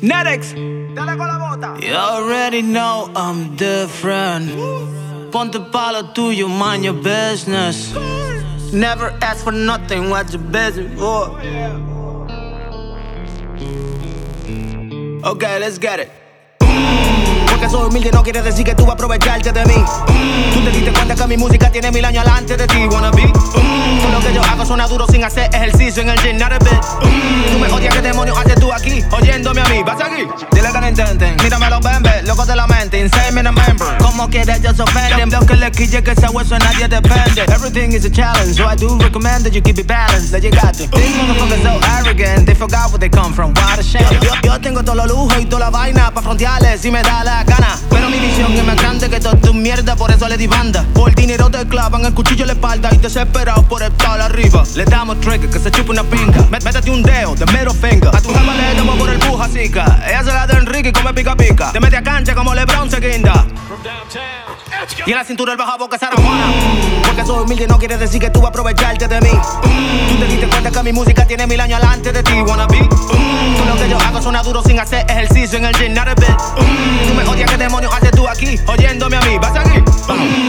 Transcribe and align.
Nerex, 0.00 0.54
dale 0.94 1.16
con 1.16 1.26
la 1.26 1.38
bota. 1.38 1.76
You 1.80 1.94
already 1.94 2.62
know 2.62 3.10
I'm 3.16 3.56
different. 3.56 4.52
Ponte 5.32 5.58
palo 5.72 6.02
tuyo, 6.14 6.48
mind 6.48 6.84
your 6.84 6.94
business. 6.94 7.92
Never 8.72 9.12
ask 9.20 9.42
for 9.42 9.52
nothing, 9.52 10.08
what 10.08 10.32
you 10.32 10.38
busy 10.38 10.86
for? 10.96 11.36
Okay, 15.24 15.58
let's 15.58 15.78
get 15.78 15.98
it. 15.98 16.12
Porque 17.50 17.68
soy 17.68 17.88
humilde 17.88 18.10
no 18.12 18.22
quiere 18.22 18.42
decir 18.42 18.64
que 18.64 18.74
tú 18.74 18.84
vas 18.84 18.90
a 18.90 18.94
aprovecharte 18.94 19.52
de 19.52 19.64
mí. 19.66 19.84
Tú 20.52 20.60
te 20.60 20.70
diste 20.70 20.92
cuenta 20.92 21.14
que 21.14 21.26
mi 21.26 21.36
música 21.36 21.70
tiene 21.70 21.90
mil 21.90 22.04
años 22.04 22.24
alante 22.24 22.56
de 22.56 22.66
ti, 22.66 22.86
wanna 22.90 23.10
be. 23.10 23.32
Todo 23.32 24.12
lo 24.12 24.20
que 24.20 24.32
yo 24.32 24.42
hago 24.44 24.64
suena 24.64 24.86
duro 24.86 25.06
sin 25.06 25.24
hacer 25.24 25.50
ejercicio 25.52 26.02
en 26.02 26.10
el 26.10 26.20
gym, 26.20 26.38
not 26.38 26.52
a 26.52 26.58
bit. 26.58 26.80
Tú 27.52 27.58
me 27.58 27.68
odias, 27.68 27.94
¿qué 27.94 28.02
demonios 28.02 28.38
haces 28.38 28.60
tú 28.60 28.72
aquí? 28.72 29.02
Oyéndome 29.10 29.60
a 29.60 29.64
mí, 29.64 29.82
¿vas 29.82 30.00
aquí? 30.00 30.26
Dile 30.52 30.72
que 30.72 30.80
no 30.80 30.88
intenten. 30.88 31.36
Mírame 31.42 31.70
los 31.70 31.80
bembes, 31.80 32.24
locos 32.24 32.46
de 32.46 32.56
la 32.56 32.66
mente, 32.66 33.00
insane 33.00 33.40
in 33.40 33.46
a 33.46 33.52
member. 33.52 33.98
Como 33.98 34.28
quieres, 34.28 34.62
yo 34.62 34.72
se 34.72 34.82
ofenden. 34.82 35.30
Lo 35.30 35.40
que 35.46 35.54
le 35.54 35.70
quille 35.70 36.02
que 36.02 36.12
ese 36.12 36.28
hueso 36.28 36.58
nadie 36.58 36.88
depende. 36.88 37.42
Everything 37.48 37.92
is 37.92 38.04
a 38.04 38.10
challenge, 38.10 38.54
so 38.54 38.68
I 38.68 38.76
do 38.76 38.98
recommend 38.98 39.44
that 39.44 39.52
you 39.52 39.62
keep 39.62 39.78
it 39.78 39.86
balanced. 39.86 40.32
Got 40.32 40.74
to. 40.74 40.86
These 40.86 41.16
motherfuckers 41.16 41.62
so 41.62 41.80
arrogant, 41.98 42.46
they 42.46 42.54
forgot 42.54 42.90
where 42.90 42.98
they 42.98 43.08
come 43.08 43.32
from. 43.32 43.52
What 43.54 43.78
a 43.78 43.82
shame. 43.82 44.04
Tengo 44.68 44.84
todo 44.84 44.96
lo 44.96 45.06
lujo 45.06 45.30
y 45.40 45.46
toda 45.46 45.60
la 45.60 45.70
vaina 45.70 46.10
pa' 46.12 46.20
frontearles 46.20 46.78
si 46.82 46.90
me 46.90 47.02
da 47.02 47.24
la 47.24 47.42
gana. 47.42 47.78
Pero 47.88 48.10
mi 48.10 48.18
visión 48.18 48.52
es 48.52 48.62
más 48.66 48.76
grande 48.76 49.08
que 49.08 49.18
toda 49.18 49.34
tu 49.40 49.54
mierda, 49.54 49.96
por 49.96 50.10
eso 50.10 50.28
le 50.28 50.36
di 50.36 50.46
banda. 50.46 50.84
Por 50.92 51.14
dinero 51.14 51.48
te 51.48 51.66
clavan 51.66 52.04
el 52.04 52.12
cuchillo 52.12 52.42
en 52.42 52.48
la 52.48 52.52
espalda 52.52 52.90
y 52.92 52.98
desesperado 52.98 53.62
por 53.62 53.82
estar 53.82 54.20
arriba. 54.20 54.64
Le 54.74 54.84
damos 54.84 55.18
trigger 55.22 55.48
que 55.48 55.58
se 55.58 55.70
chupa 55.70 55.92
una 55.92 56.04
pinga. 56.04 56.42
Mé- 56.50 56.60
Métete 56.62 56.90
un 56.90 57.02
dedo, 57.02 57.34
de 57.34 57.46
middle 57.46 57.70
finger. 57.72 58.14
A 58.14 58.20
tu 58.20 58.28
jeva 58.28 58.54
le 58.54 58.74
damos 58.74 58.98
por 58.98 59.08
el 59.08 59.16
buja 59.26 59.48
zica. 59.48 60.00
Ella 60.06 60.22
se 60.22 60.32
la 60.34 60.46
da 60.46 60.58
Enrique 60.58 60.90
y 60.90 60.92
come 60.92 61.14
pica 61.14 61.34
pica. 61.34 61.72
Te 61.72 61.80
mete 61.80 61.96
a 61.96 62.02
cancha 62.02 62.34
como 62.34 62.54
LeBron 62.54 62.90
se 62.90 63.00
guinda. 63.00 63.46
Y 65.06 65.10
en 65.10 65.16
la 65.16 65.24
cintura 65.24 65.52
el 65.52 65.58
baja 65.58 65.78
boca 65.78 65.96
se 65.98 66.04
arrojona. 66.04 66.44
Porque 67.06 67.24
soy 67.24 67.42
humilde 67.42 67.66
no 67.66 67.78
quiere 67.78 67.96
decir 67.96 68.20
que 68.20 68.28
tú 68.28 68.40
vas 68.40 68.48
a 68.48 68.50
aprovecharte 68.50 69.08
de 69.08 69.20
mí. 69.22 69.30
Tú 70.78 70.84
mi 70.84 70.92
música 70.92 71.26
tiene 71.26 71.44
mil 71.48 71.60
años 71.60 71.82
alante 71.82 72.12
de 72.12 72.22
ti, 72.22 72.40
wanna 72.40 72.68
be. 72.68 72.78
Todo 72.78 73.64
lo 73.66 73.74
que 73.74 73.88
yo 73.90 73.98
hago 73.98 74.22
suena 74.22 74.44
duro 74.44 74.62
sin 74.62 74.78
hacer 74.78 75.04
ejercicio 75.10 75.58
en 75.58 75.64
el 75.64 75.74
gym, 75.74 75.92
not 75.92 76.06
a 76.06 76.14
bit. 76.14 76.28
Tú 76.28 77.14
me 77.14 77.24
odias, 77.24 77.50
¿qué 77.50 77.56
demonios 77.56 77.92
haces 77.92 78.12
tú 78.12 78.28
aquí? 78.28 78.60
Oyéndome 78.64 79.16
a 79.16 79.20
mí, 79.22 79.38
¿vas 79.38 79.56
aquí? 79.56 79.82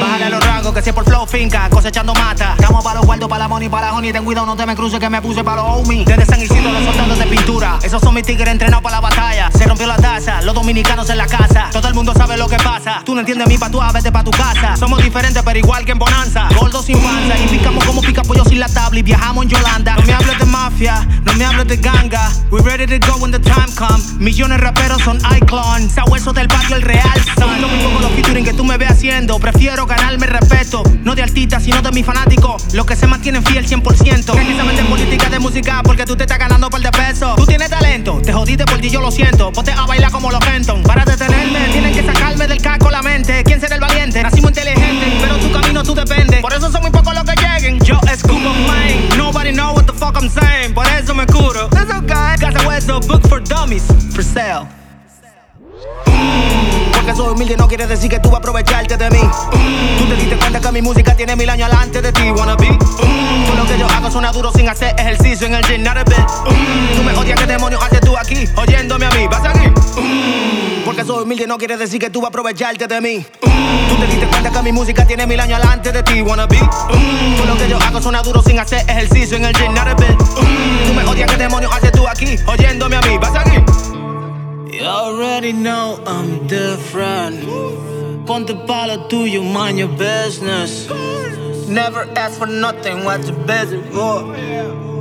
Bájale 0.00 0.24
a 0.24 0.30
los 0.30 0.46
rangos 0.46 0.72
que 0.72 0.80
si 0.80 0.92
por 0.92 1.04
flow 1.04 1.26
finca, 1.26 1.68
cosechando 1.68 2.14
mata. 2.14 2.54
Estamos 2.58 2.82
para 2.82 2.96
los 2.96 3.06
guardos, 3.06 3.28
para 3.28 3.44
la 3.44 3.48
money, 3.48 3.68
para 3.68 3.88
la 3.88 3.92
honey. 3.92 4.12
Ten 4.12 4.24
cuidado, 4.24 4.46
no 4.46 4.56
te 4.56 4.64
me 4.64 4.74
cruces 4.74 4.98
que 4.98 5.10
me 5.10 5.20
puse 5.20 5.44
para 5.44 5.62
los 5.62 5.80
homies. 5.80 6.06
Desde 6.06 6.24
San 6.24 6.40
Isidro, 6.40 6.72
los 6.72 6.84
soldados 6.84 7.18
de 7.18 7.26
pintura. 7.26 7.78
Esos 7.82 8.00
son 8.00 8.14
mis 8.14 8.24
tigres 8.24 8.48
entrenados 8.48 8.82
para 8.82 8.96
la 8.96 9.00
batalla. 9.02 9.50
Los 10.24 10.54
dominicanos 10.54 11.10
en 11.10 11.18
la 11.18 11.26
casa. 11.26 11.68
Todo 11.70 11.86
el 11.88 11.94
mundo 11.94 12.14
sabe 12.14 12.36
lo 12.36 12.48
que 12.48 12.56
pasa. 12.56 13.02
Tú 13.04 13.14
no 13.14 13.20
entiendes 13.20 13.46
mi 13.46 13.58
patua, 13.58 13.92
vete 13.92 14.10
pa' 14.10 14.24
tu 14.24 14.30
casa. 14.30 14.76
Somos 14.76 15.02
diferentes, 15.02 15.42
pero 15.42 15.58
igual 15.58 15.84
que 15.84 15.92
en 15.92 15.98
Bonanza. 15.98 16.48
Gordos 16.58 16.86
sin 16.86 16.98
panza 16.98 17.38
y 17.38 17.48
picamos 17.48 17.84
como 17.84 18.00
pica 18.00 18.22
pollo 18.22 18.44
sin 18.44 18.58
la 18.58 18.68
tabla 18.68 19.00
y 19.00 19.02
viajamos 19.02 19.44
en 19.44 19.50
Yolanda. 19.50 19.96
No 19.96 20.02
me 20.02 20.12
hables 20.14 20.38
de 20.38 20.46
mafia, 20.46 21.06
no 21.24 21.34
me 21.34 21.44
hables 21.44 21.68
de 21.68 21.76
ganga. 21.76 22.30
We 22.50 22.62
ready 22.62 22.86
to 22.86 23.06
go 23.06 23.18
when 23.18 23.32
the 23.32 23.38
time 23.38 23.70
come. 23.74 24.02
Millones 24.18 24.58
de 24.58 24.64
raperos 24.64 25.02
son 25.02 25.20
icon. 25.36 25.90
Sabueso 25.90 26.32
del 26.32 26.48
barrio, 26.48 26.76
el 26.76 26.82
real. 26.82 27.20
Me 28.74 28.78
ves 28.78 28.90
haciendo. 28.90 29.38
Prefiero 29.38 29.86
ganarme 29.86 30.26
respeto. 30.26 30.82
No 31.04 31.14
de 31.14 31.22
artista, 31.22 31.60
sino 31.60 31.80
de 31.80 31.92
mis 31.92 32.04
fanáticos. 32.04 32.74
Los 32.74 32.86
que 32.86 32.96
se 32.96 33.06
mantienen 33.06 33.44
fiel 33.44 33.66
100%. 33.68 34.32
Creen 34.32 34.48
que 34.48 34.56
se 34.56 34.62
meten 34.64 34.86
política 34.86 35.28
de 35.28 35.38
música 35.38 35.80
porque 35.84 36.04
tú 36.04 36.16
te 36.16 36.24
estás 36.24 36.38
ganando 36.38 36.68
par 36.70 36.80
de 36.80 36.90
pesos. 36.90 37.36
Tú 37.36 37.46
tienes 37.46 37.70
talento, 37.70 38.20
te 38.20 38.32
jodiste 38.32 38.64
por 38.64 38.78
ti, 38.80 38.90
yo 38.90 39.00
lo 39.00 39.12
siento. 39.12 39.52
Ponte 39.52 39.70
a 39.70 39.86
bailar 39.86 40.10
como 40.10 40.30
los 40.30 40.44
Fenton. 40.44 40.82
Para 40.82 41.04
detenerme, 41.04 41.68
tienen 41.68 41.94
que 41.94 42.02
sacarme 42.04 42.48
del 42.48 42.60
casco 42.60 42.90
la 42.90 43.02
mente. 43.02 43.44
¿Quién 43.44 43.60
será 43.60 43.76
el 43.76 43.80
valiente? 43.80 44.22
Nacimos 44.22 44.50
inteligentes, 44.50 45.12
pero 45.20 45.36
tu 45.38 45.52
camino 45.52 45.82
tú 45.84 45.94
dependes. 45.94 46.40
Por 46.40 46.52
eso 46.52 46.72
son 46.72 46.82
muy 46.82 46.90
pocos 46.90 47.14
los 47.14 47.24
que 47.24 47.36
lleguen. 47.36 47.78
Yo 47.80 48.00
escupo 48.12 48.52
flame. 48.66 49.08
Nobody 49.16 49.52
know 49.52 49.72
what 49.74 49.84
the 49.84 49.92
fuck 49.92 50.16
I'm 50.20 50.28
saying. 50.28 50.74
Por 50.74 50.86
eso 50.88 51.14
me 51.14 51.26
curo. 51.26 51.68
That's 51.68 51.94
okay. 51.94 52.38
Casa 52.40 52.66
Hueso, 52.66 52.98
book 53.06 53.22
for 53.28 53.40
dummies. 53.40 53.84
For 54.12 54.24
sale. 54.24 54.66
Porque 57.04 57.18
soy 57.18 57.34
humilde 57.34 57.54
no 57.58 57.68
quiere 57.68 57.86
decir 57.86 58.08
que 58.08 58.18
tú 58.18 58.30
vas 58.30 58.36
a 58.36 58.38
aprovecharte 58.38 58.96
de 58.96 59.10
mí. 59.10 59.20
Tú 59.98 60.06
te 60.06 60.16
diste 60.16 60.38
cuenta 60.38 60.58
que 60.58 60.72
mi 60.72 60.80
música 60.80 61.14
tiene 61.14 61.36
mil 61.36 61.50
años 61.50 61.70
alante 61.70 62.00
de 62.00 62.10
ti, 62.10 62.30
wanna 62.30 62.56
be. 62.56 62.66
Todo 62.66 63.56
lo 63.56 63.66
que 63.66 63.78
yo 63.78 63.86
hago 63.86 64.10
suena 64.10 64.32
duro 64.32 64.50
sin 64.52 64.70
hacer 64.70 64.98
ejercicio 64.98 65.46
en 65.46 65.52
el 65.52 65.86
a 65.86 66.02
bit. 66.02 66.16
Tú 66.96 67.02
me 67.02 67.12
odias, 67.12 67.38
¿qué 67.38 67.46
demonios 67.46 67.82
haces 67.84 68.00
tú 68.00 68.16
aquí? 68.16 68.48
Oyéndome 68.56 69.04
a 69.04 69.10
mí, 69.10 69.28
¿vas 69.30 69.44
aquí? 69.44 69.68
Porque 70.86 71.04
soy 71.04 71.24
humilde 71.24 71.46
no 71.46 71.58
quiere 71.58 71.76
decir 71.76 72.00
que 72.00 72.08
tú 72.08 72.22
vas 72.22 72.28
a 72.28 72.30
aprovecharte 72.30 72.86
de 72.86 73.00
mí. 73.02 73.26
Tú 73.90 73.96
te 73.96 74.06
diste 74.06 74.26
cuenta 74.26 74.50
que 74.50 74.62
mi 74.62 74.72
música 74.72 75.06
tiene 75.06 75.26
mil 75.26 75.40
años 75.40 75.60
alante 75.62 75.92
de 75.92 76.02
ti, 76.04 76.22
wanna 76.22 76.46
be. 76.46 76.56
Todo 76.56 77.46
lo 77.46 77.56
que 77.58 77.68
yo 77.68 77.78
hago 77.82 78.00
suena 78.00 78.22
duro 78.22 78.42
sin 78.42 78.58
hacer 78.58 78.82
ejercicio 78.88 79.36
en 79.36 79.44
el 79.44 79.52
bit. 79.52 80.16
Tú 80.86 80.94
me 80.94 81.04
odias, 81.04 81.30
¿qué 81.30 81.36
demonios 81.36 81.70
haces 81.70 81.92
tú 81.92 82.08
aquí? 82.08 82.38
Oyéndome 82.46 82.96
a 82.96 83.02
mí, 83.02 83.18
¿vas 83.18 83.34
aquí? 83.34 83.73
You 84.84 84.90
already 84.90 85.54
know 85.54 85.98
I'm 86.06 86.46
different. 86.46 87.40
Ponte 88.26 88.54
palo 88.66 89.08
tuyo, 89.08 89.42
mind 89.42 89.78
your 89.78 89.88
business. 89.88 90.86
Never 91.66 92.02
ask 92.14 92.38
for 92.38 92.46
nothing, 92.46 93.02
what's 93.02 93.30
your 93.30 93.38
business 93.46 93.82
for? 93.94 94.93